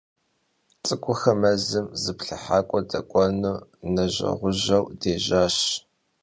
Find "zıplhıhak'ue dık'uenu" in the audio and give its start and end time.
2.01-3.53